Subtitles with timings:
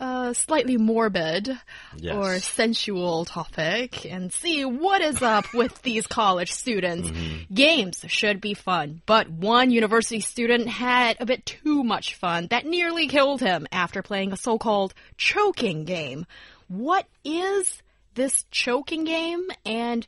[0.00, 1.50] a slightly morbid
[1.96, 2.14] Yes.
[2.14, 7.10] or sensual topic and see what is up with these college students.
[7.52, 12.64] Games should be fun, but one university student had a bit too much fun that
[12.66, 16.26] nearly killed him after playing a so-called choking game.
[16.68, 17.82] What is
[18.14, 19.48] this choking game?
[19.64, 20.06] And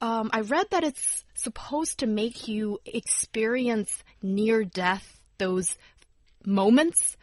[0.00, 5.76] um, I read that it's supposed to make you experience near death, those
[6.44, 7.16] moments.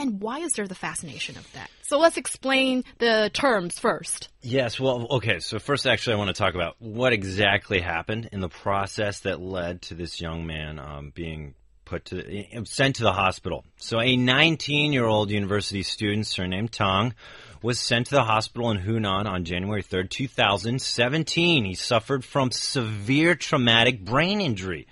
[0.00, 1.70] And why is there the fascination of that?
[1.82, 4.30] So let's explain the terms first.
[4.40, 5.40] Yes, well, okay.
[5.40, 9.40] So first, actually, I want to talk about what exactly happened in the process that
[9.40, 13.64] led to this young man um, being put to sent to the hospital.
[13.76, 17.14] So a 19-year-old university student surnamed Tong
[17.62, 21.64] was sent to the hospital in Hunan on January 3rd, 2017.
[21.66, 24.86] He suffered from severe traumatic brain injury.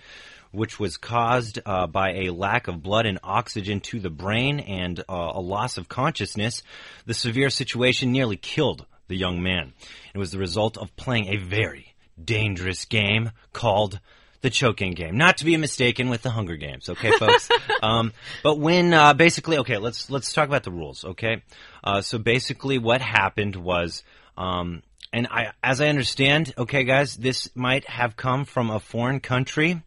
[0.50, 5.00] Which was caused uh, by a lack of blood and oxygen to the brain and
[5.00, 6.62] uh, a loss of consciousness.
[7.06, 9.72] The severe situation nearly killed the young man.
[10.14, 14.00] It was the result of playing a very dangerous game called
[14.40, 16.88] the choking game, not to be mistaken with the Hunger Games.
[16.88, 17.48] Okay, folks.
[17.82, 21.04] um, but when uh, basically, okay, let's let's talk about the rules.
[21.04, 21.42] Okay,
[21.82, 24.02] uh, so basically, what happened was.
[24.36, 29.20] Um, and I, as I understand, okay, guys, this might have come from a foreign
[29.20, 29.82] country,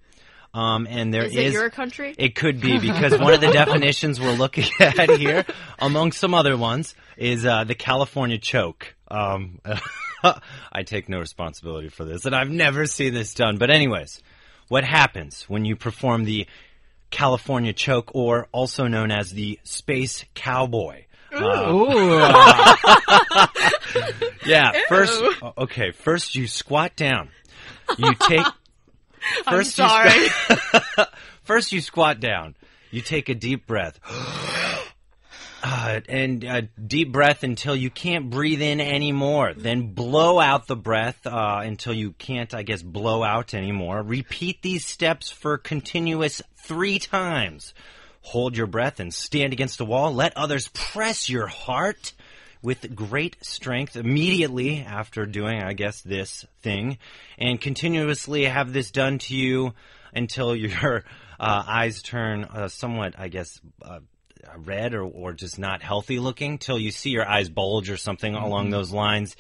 [0.53, 2.13] um, and there Is is it your country?
[2.17, 5.45] it could be because one of the definitions we're looking at here,
[5.80, 8.95] among some other ones, is uh, the California choke.
[9.07, 9.59] Um,
[10.72, 13.57] I take no responsibility for this, and I've never seen this done.
[13.57, 14.22] But anyways,
[14.67, 16.47] what happens when you perform the
[17.09, 21.06] California choke, or also known as the space cowboy?
[21.33, 22.19] Ooh!
[24.45, 25.22] Yeah, first,
[25.57, 27.29] okay, first you squat down.
[27.97, 28.45] You take.
[29.49, 30.09] First you sorry.
[30.09, 31.07] squ-
[31.43, 32.55] first, you squat down.
[32.91, 33.99] You take a deep breath.
[35.63, 39.53] Uh, and a deep breath until you can't breathe in anymore.
[39.55, 44.01] Then blow out the breath uh, until you can't, I guess, blow out anymore.
[44.01, 47.75] Repeat these steps for continuous three times.
[48.21, 50.11] Hold your breath and stand against the wall.
[50.15, 52.13] Let others press your heart
[52.61, 56.97] with great strength immediately after doing, I guess, this thing,
[57.38, 59.73] and continuously have this done to you
[60.13, 61.03] until your
[61.39, 64.00] uh, eyes turn uh, somewhat, I guess, uh,
[64.57, 68.35] red or, or just not healthy looking, till you see your eyes bulge or something
[68.35, 69.35] along those lines,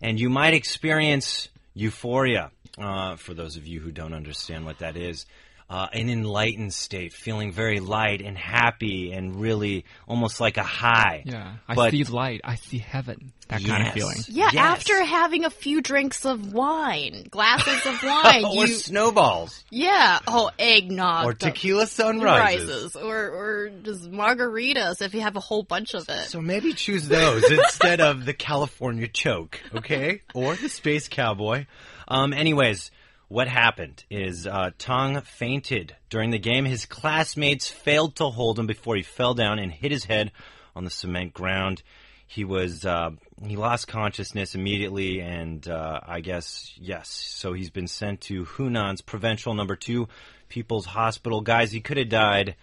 [0.00, 2.50] and you might experience euphoria.
[2.78, 5.26] Uh, for those of you who don't understand what that is,
[5.70, 11.22] uh, an enlightened state, feeling very light and happy, and really almost like a high.
[11.24, 12.40] Yeah, I But- see light.
[12.42, 13.32] I see heaven.
[13.46, 14.16] That kind of feeling.
[14.28, 14.62] Yeah, Yes.
[14.78, 20.50] after having a few drinks of wine, glasses of wine, or you snowballs, yeah, oh
[20.58, 22.68] eggnog, or tequila sunrises.
[22.68, 26.26] rises, or or just margaritas if you have a whole bunch of it.
[26.28, 30.22] So maybe choose those instead of the California choke, okay?
[30.34, 31.66] Or the space cowboy.
[32.08, 32.90] Um, anyways,
[33.30, 36.64] what happened is uh, Tong fainted during the game.
[36.64, 40.32] His classmates failed to hold him before he fell down and hit his head
[40.74, 41.80] on the cement ground.
[42.26, 43.10] He was uh,
[43.46, 47.08] he lost consciousness immediately, and uh, I guess yes.
[47.08, 50.08] So he's been sent to Hunan's Provincial Number Two
[50.48, 51.40] People's Hospital.
[51.40, 52.56] Guys, he could have died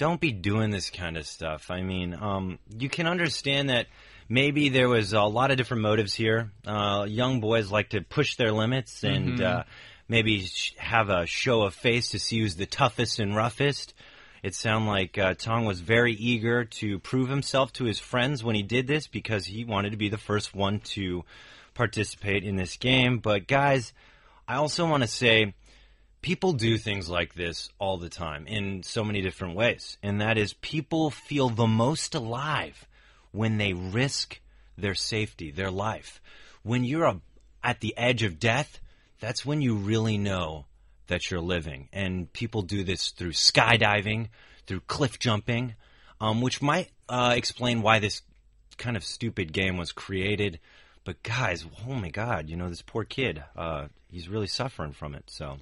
[0.00, 1.70] don't be doing this kind of stuff.
[1.70, 3.86] I mean, um, you can understand that
[4.30, 6.50] maybe there was a lot of different motives here.
[6.66, 9.64] Uh, young boys like to push their limits and uh,
[10.10, 10.44] maybe
[10.76, 13.94] have a show of face to see who's the toughest and roughest.
[14.42, 18.56] It sounded like uh, Tong was very eager to prove himself to his friends when
[18.56, 21.24] he did this because he wanted to be the first one to
[21.74, 23.18] participate in this game.
[23.18, 23.92] But guys,
[24.48, 25.54] I also want to say
[26.22, 29.96] people do things like this all the time in so many different ways.
[30.02, 32.84] And that is, people feel the most alive
[33.30, 34.40] when they risk
[34.76, 36.20] their safety, their life.
[36.64, 37.20] When you're a,
[37.62, 38.80] at the edge of death,
[39.20, 40.66] that's when you really know
[41.06, 41.88] that you're living.
[41.92, 44.28] And people do this through skydiving,
[44.66, 45.74] through cliff jumping,
[46.20, 48.22] um, which might uh, explain why this
[48.78, 50.58] kind of stupid game was created.
[51.04, 53.42] But guys, oh my God, you know this poor kid.
[53.56, 55.24] Uh, he's really suffering from it.
[55.28, 55.58] So.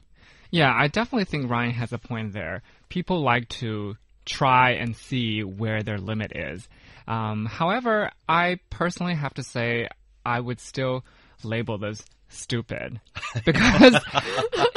[0.50, 2.62] Yeah, I definitely think Ryan has a point there.
[2.88, 6.68] People like to try and see where their limit is.
[7.06, 9.88] Um, however, I personally have to say
[10.24, 11.04] I would still
[11.42, 13.00] label this stupid
[13.44, 13.94] because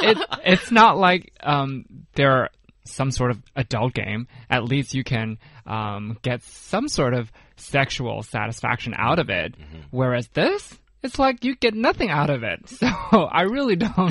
[0.00, 1.84] it, it's not like um,
[2.14, 2.50] they're
[2.84, 4.26] some sort of adult game.
[4.50, 9.54] At least you can um, get some sort of sexual satisfaction out of it.
[9.90, 12.60] Whereas this, it's like you get nothing out of it.
[13.12, 14.10] So I really don't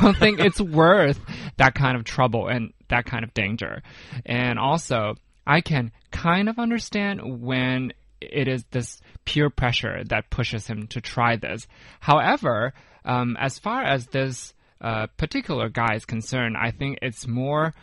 [0.00, 1.20] don't think it's worth
[1.58, 3.82] that kind of trouble and that kind of danger.
[4.24, 5.16] And also,
[5.46, 7.92] I can kind of understand when
[8.32, 11.66] it is this peer pressure that pushes him to try this.
[12.00, 12.74] However,
[13.04, 17.74] um, as far as this uh, particular guy is concerned, I think it's more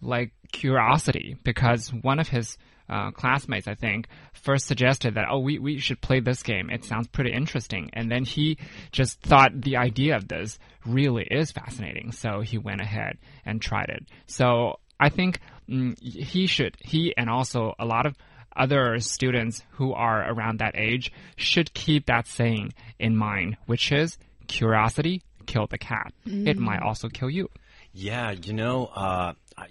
[0.00, 2.58] like curiosity because one of his
[2.88, 6.68] uh, classmates, I think, first suggested that, oh, we, we should play this game.
[6.68, 7.90] It sounds pretty interesting.
[7.94, 8.58] And then he
[8.90, 12.12] just thought the idea of this really is fascinating.
[12.12, 14.04] So he went ahead and tried it.
[14.26, 18.14] So I think mm, he should, he and also a lot of
[18.56, 24.18] other students who are around that age should keep that saying in mind, which is
[24.46, 26.12] curiosity killed the cat.
[26.26, 27.50] It might also kill you.
[27.92, 29.32] Yeah, you know, uh,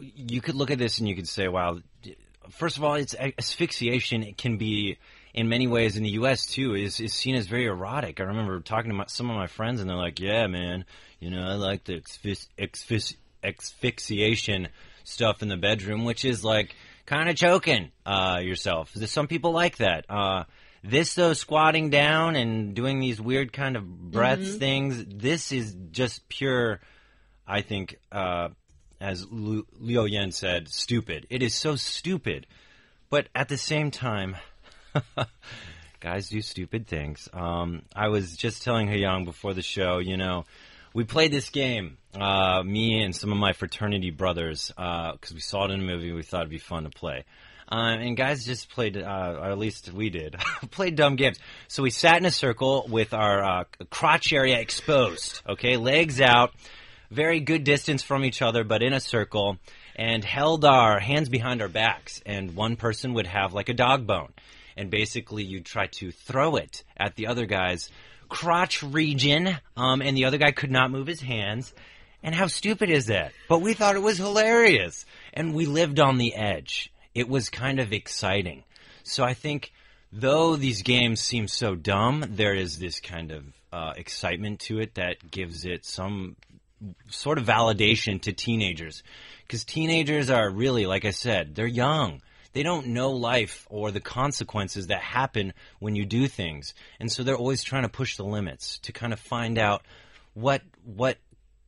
[0.00, 1.78] you could look at this and you could say, wow,
[2.50, 4.22] first of all, it's asphyxiation.
[4.22, 4.98] It can be,
[5.34, 6.46] in many ways, in the U.S.
[6.46, 8.20] too, is, is seen as very erotic.
[8.20, 10.84] I remember talking to my, some of my friends and they're like, yeah, man,
[11.18, 14.68] you know, I like the asphyx- asphyx- asphyxiation
[15.04, 16.74] stuff in the bedroom, which is like
[17.10, 18.92] kind of choking uh, yourself.
[18.94, 20.04] There's Some people like that.
[20.08, 20.44] Uh,
[20.84, 26.28] this though, squatting down and doing these weird kind of breaths things, this is just
[26.28, 26.80] pure.
[27.48, 28.50] I think, uh,
[29.00, 31.26] as Lu- Liu Yan said, stupid.
[31.30, 32.46] It is so stupid,
[33.10, 34.36] but at the same time,
[36.00, 37.28] guys do stupid things.
[37.32, 40.44] Um, I was just telling Hyung before the show, you know,
[40.92, 45.64] we played this game, uh, me and some of my fraternity brothers, because we saw
[45.66, 46.12] it in a movie.
[46.12, 47.24] We thought it'd be fun to play.
[47.72, 50.34] Uh, and guys just played, uh, or at least we did,
[50.72, 51.38] played dumb games.
[51.68, 56.52] So we sat in a circle with our uh, crotch area exposed, okay, legs out,
[57.12, 59.56] very good distance from each other, but in a circle,
[59.94, 62.20] and held our hands behind our backs.
[62.26, 64.32] And one person would have like a dog bone.
[64.76, 67.90] And basically, you'd try to throw it at the other guy's
[68.30, 71.74] crotch region, um, and the other guy could not move his hands.
[72.22, 73.32] And how stupid is that?
[73.48, 75.04] But we thought it was hilarious.
[75.34, 76.92] And we lived on the edge.
[77.14, 78.64] It was kind of exciting.
[79.02, 79.72] So I think,
[80.12, 84.94] though these games seem so dumb, there is this kind of uh, excitement to it
[84.94, 86.36] that gives it some
[87.08, 89.02] sort of validation to teenagers.
[89.46, 92.22] Because teenagers are really, like I said, they're young.
[92.52, 96.74] They don't know life or the consequences that happen when you do things.
[96.98, 99.82] And so they're always trying to push the limits to kind of find out
[100.34, 101.18] what, what,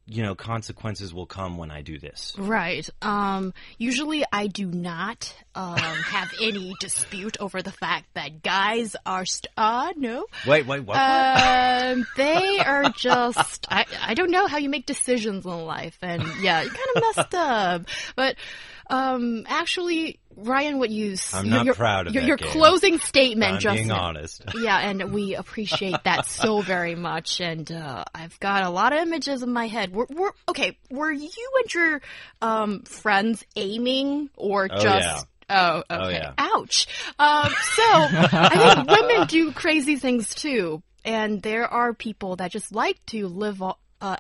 [0.07, 2.35] you know, consequences will come when I do this.
[2.37, 2.89] Right.
[3.01, 9.25] Um, usually I do not um, have any dispute over the fact that guys are.
[9.25, 10.27] St- uh, no.
[10.47, 10.97] Wait, wait, what?
[10.97, 13.67] Um, they are just.
[13.71, 15.97] I, I don't know how you make decisions in life.
[16.03, 17.83] And yeah, you kind of messed up.
[18.17, 18.37] But
[18.91, 21.17] um, actually, Ryan, what you.
[21.33, 22.49] I'm not your, proud of your, that your game.
[22.51, 24.01] closing statement I'm just being now.
[24.03, 24.43] honest.
[24.59, 27.41] Yeah, and we appreciate that so very much.
[27.41, 29.93] And uh, I've got a lot of images in my head.
[29.95, 31.31] Were, were, okay, were you
[31.63, 32.01] and your
[32.41, 35.27] um, friends aiming or Oh, just.
[35.51, 36.13] Oh, Oh, okay.
[36.15, 36.33] yeah.
[36.39, 36.87] Ouch.
[37.19, 42.75] Um, so I think women do crazy things too, and there are people that just
[42.75, 44.17] like to live o- uh,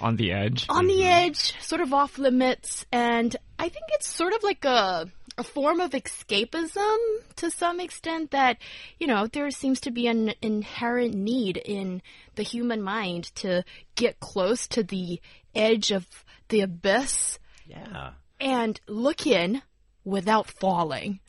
[0.00, 0.64] On the edge.
[0.70, 5.06] on the edge, sort of off limits, and I think it's sort of like a
[5.36, 6.96] a form of escapism
[7.36, 8.56] to some extent that
[8.98, 12.00] you know there seems to be an inherent need in
[12.36, 13.64] the human mind to
[13.96, 15.20] get close to the
[15.54, 16.06] edge of
[16.48, 18.12] the abyss Yeah.
[18.40, 19.62] and look in
[20.04, 21.20] without falling.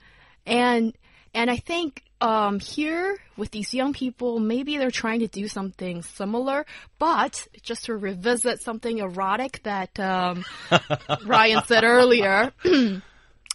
[0.45, 0.93] And
[1.33, 6.01] and I think um, here with these young people, maybe they're trying to do something
[6.01, 6.65] similar,
[6.97, 10.45] but just to revisit something erotic that um,
[11.25, 12.53] Ryan said earlier.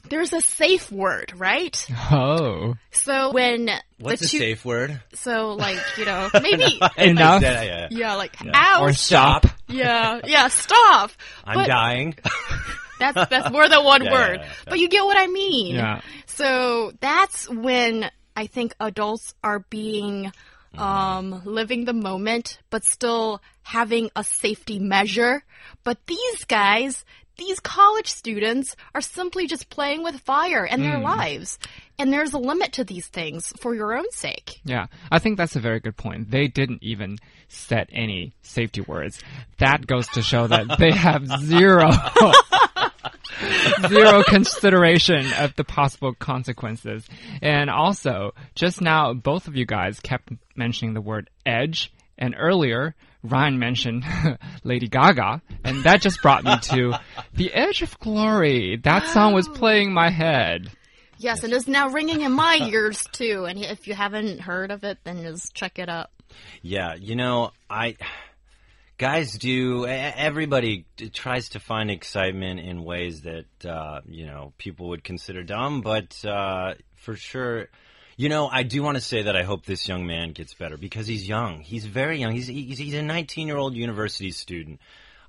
[0.08, 1.86] There's a safe word, right?
[2.10, 2.74] Oh.
[2.90, 5.00] So when What's the a safe word?
[5.14, 7.42] so like you know maybe Enough.
[7.42, 7.88] Yeah, yeah.
[7.90, 9.46] yeah like ouch Or stop.
[9.68, 11.10] yeah yeah stop
[11.44, 12.14] I'm But- dying.
[12.98, 15.74] That's that's more than one Yeah, word, yeah, yeah, but you get what I mean.
[15.76, 16.02] Yeah.
[16.26, 20.30] So that's when I think adults are being
[20.76, 25.42] um, living the moment, but still having a safety measure.
[25.82, 27.06] But these guys,
[27.40, 31.04] these college students, are simply just playing with fire and their hmm.
[31.04, 31.58] lives.
[31.98, 34.60] And there's a limit to these things for your own sake.
[34.64, 36.30] Yeah, I think that's a very good point.
[36.30, 37.18] They didn't even
[37.48, 39.20] set any safety words.
[39.58, 41.90] That goes to show that they have zero
[43.88, 47.06] zero consideration of the possible consequences.
[47.42, 52.94] And also, just now both of you guys kept mentioning the word edge And earlier,
[53.22, 54.04] Ryan mentioned
[54.64, 56.98] Lady Gaga, and that just brought me to
[57.34, 58.76] The Edge of Glory.
[58.82, 60.70] That song was playing in my head.
[61.18, 63.44] Yes, and it's now ringing in my ears too.
[63.44, 66.08] And if you haven't heard of it, then just check it out.
[66.62, 67.96] Yeah, you know, I
[68.96, 69.86] guys do.
[69.86, 75.42] e- Everybody tries to find excitement in ways that uh, you know people would consider
[75.42, 77.68] dumb, but uh, for sure.
[78.20, 80.76] You know, I do want to say that I hope this young man gets better
[80.76, 81.60] because he's young.
[81.60, 82.32] He's very young.
[82.32, 84.78] He's he's, he's a 19 year old university student.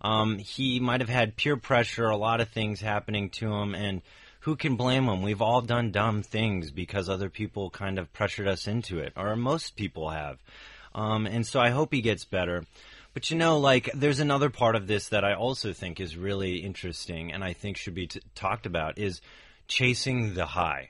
[0.02, 4.02] Um, he might have had peer pressure, a lot of things happening to him, and
[4.42, 5.22] who can blame him?
[5.22, 9.38] We've all done dumb things because other people kind of pressured us into it, or
[9.38, 10.40] most people have.
[10.94, 12.66] Um, and so I hope he gets better.
[13.14, 16.58] But you know, like, there's another part of this that I also think is really
[16.58, 19.22] interesting and I think should be t- talked about is
[19.70, 20.90] chasing the high.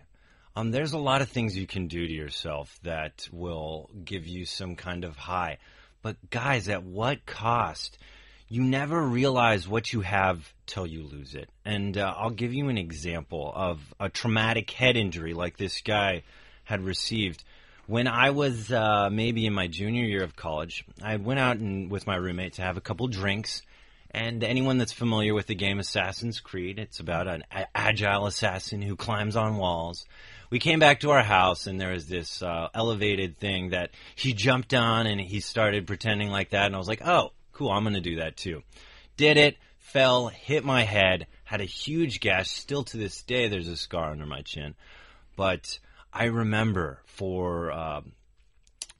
[0.55, 4.45] Um, there's a lot of things you can do to yourself that will give you
[4.45, 5.59] some kind of high.
[6.01, 7.97] But guys, at what cost?
[8.49, 11.49] You never realize what you have till you lose it.
[11.63, 16.23] And uh, I'll give you an example of a traumatic head injury like this guy
[16.65, 17.45] had received.
[17.87, 21.89] When I was uh, maybe in my junior year of college, I went out and,
[21.89, 23.61] with my roommate to have a couple drinks.
[24.13, 27.43] And anyone that's familiar with the game Assassin's Creed, it's about an
[27.73, 30.05] agile assassin who climbs on walls.
[30.51, 34.33] We came back to our house, and there was this uh, elevated thing that he
[34.33, 36.65] jumped on, and he started pretending like that.
[36.65, 37.71] And I was like, "Oh, cool!
[37.71, 38.61] I'm going to do that too."
[39.15, 39.57] Did it?
[39.79, 42.49] Fell, hit my head, had a huge gash.
[42.49, 44.75] Still to this day, there's a scar under my chin.
[45.35, 45.79] But
[46.13, 48.01] I remember for uh,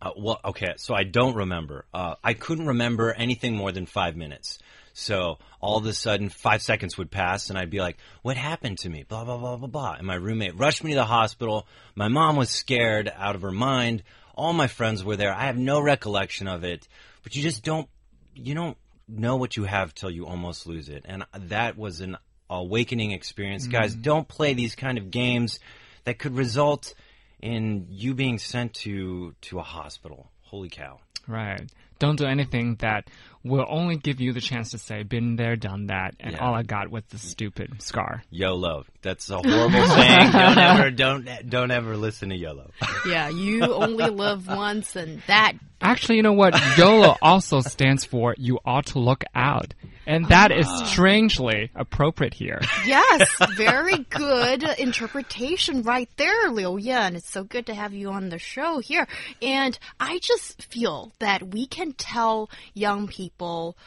[0.02, 1.86] uh, well, okay, so I don't remember.
[1.94, 4.58] Uh, I couldn't remember anything more than five minutes.
[4.94, 8.80] So all of a sudden, five seconds would pass, and I'd be like, "What happened
[8.80, 9.94] to me?" Blah blah blah blah blah.
[9.94, 11.68] And my roommate rushed me to the hospital.
[11.96, 14.04] My mom was scared out of her mind.
[14.36, 15.34] All my friends were there.
[15.34, 16.88] I have no recollection of it,
[17.24, 17.88] but you just don't.
[18.34, 22.18] You don't know what you have till you almost lose it, and that was an
[22.50, 23.68] awakening experience.
[23.68, 23.72] Mm.
[23.72, 25.60] Guys, don't play these kind of games
[26.04, 26.94] that could result
[27.42, 30.30] in you being sent to to a hospital.
[30.42, 31.00] Holy cow.
[31.28, 31.70] Right.
[32.02, 33.08] Don't do anything that
[33.44, 36.40] will only give you the chance to say, been there, done that, and Yeah.
[36.40, 38.24] all I got was the stupid scar.
[38.32, 38.86] YOLO.
[39.04, 40.32] That's a horrible saying.
[40.32, 42.72] Don't ever don't don't ever listen to YOLO.
[43.08, 46.56] Yeah, you only live once, and that Actually, you know what?
[46.76, 49.76] YOLO also stands for you ought to look out.
[50.06, 52.62] And that is strangely appropriate here.
[52.86, 57.16] Yes, very good interpretation right there, Liu Yan.
[57.16, 59.08] It's so good to have you on the show here.
[59.42, 63.78] And I just feel that we can tell young people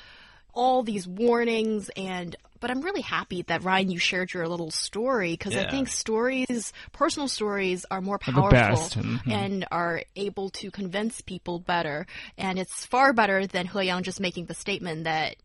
[0.52, 5.32] all these warnings and but I'm really happy that Ryan you shared your little story
[5.32, 9.20] because I think stories personal stories are more powerful best, mhm.
[9.30, 12.06] and are able to convince people better
[12.38, 15.36] and it's far better than He Yang just making the statement that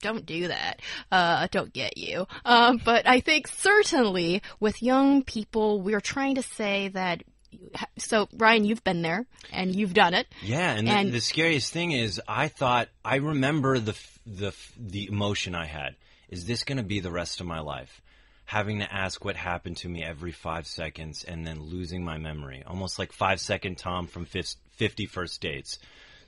[0.00, 0.80] don't do that.
[1.12, 2.26] Uh, don't get you.
[2.44, 7.22] Um, but I think certainly with young people, we're trying to say that.
[7.98, 10.26] So Ryan, you've been there and you've done it.
[10.42, 15.06] Yeah, and, And- the, the scariest thing is, I thought I remember the the the
[15.08, 15.96] emotion I had.
[16.28, 18.00] Is this going to be the rest of my life?
[18.44, 22.62] Having to ask what happened to me every five seconds, and then losing my memory,
[22.66, 25.78] almost like five second Tom from fif- Fifty First Dates.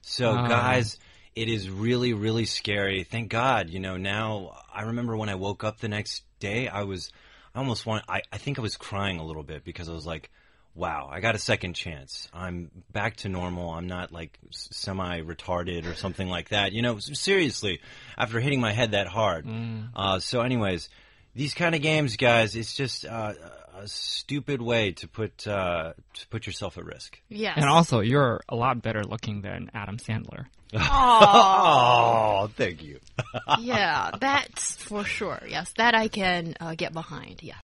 [0.02, 0.49] So, Ah.
[0.49, 0.99] guys,
[1.35, 3.05] it is really, really scary.
[3.05, 3.97] Thank God, you know.
[3.97, 7.11] Now, I remember when I woke up the next day, I was,
[7.55, 10.07] I almost want, I, I think I was crying a little bit because I was
[10.07, 10.31] like,
[10.75, 12.29] wow, I got a second chance.
[12.33, 13.71] I'm back to normal.
[13.71, 16.73] I'm not like semi retarded or something like that.
[16.73, 17.81] You know, seriously,
[18.17, 19.47] after hitting my head that hard.
[19.95, 20.89] Uh, so, anyways,
[21.35, 23.33] these kind of games, guys, it's just uh,
[23.79, 27.21] a stupid way to put uh, to put yourself at risk.
[27.29, 27.55] Yes.
[27.57, 30.47] And also, you're a lot better looking than Adam Sandler.
[30.75, 32.99] Oh, thank you.
[33.61, 35.43] yeah, that's for sure.
[35.47, 37.43] Yes, that I can uh, get behind.
[37.43, 37.57] Yeah.